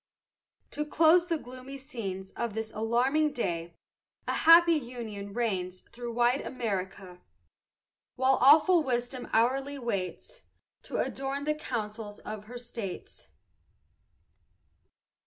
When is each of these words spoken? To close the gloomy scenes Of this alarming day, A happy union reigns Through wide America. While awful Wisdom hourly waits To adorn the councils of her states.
To 0.71 0.83
close 0.83 1.27
the 1.27 1.37
gloomy 1.37 1.77
scenes 1.77 2.31
Of 2.31 2.55
this 2.55 2.71
alarming 2.73 3.33
day, 3.33 3.75
A 4.27 4.33
happy 4.33 4.73
union 4.73 5.31
reigns 5.31 5.81
Through 5.81 6.13
wide 6.13 6.41
America. 6.41 7.21
While 8.15 8.39
awful 8.41 8.81
Wisdom 8.81 9.27
hourly 9.31 9.77
waits 9.77 10.41
To 10.85 10.97
adorn 10.97 11.43
the 11.43 11.53
councils 11.53 12.17
of 12.17 12.45
her 12.45 12.57
states. 12.57 13.27